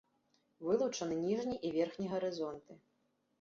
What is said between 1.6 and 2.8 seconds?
і верхні гарызонты.